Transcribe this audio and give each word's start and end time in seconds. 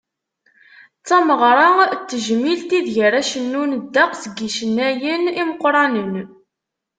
D 0.99 1.03
tameɣra 1.07 1.67
n 1.77 1.81
tejmilt, 2.09 2.69
ideg 2.77 2.97
ara 3.07 3.21
cennun 3.31 3.71
ddeqs 3.83 4.23
n 4.29 4.33
yicennayen 4.41 5.23
imeqqranen. 5.41 6.13